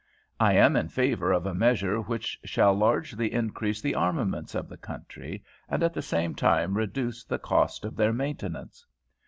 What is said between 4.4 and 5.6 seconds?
of the country,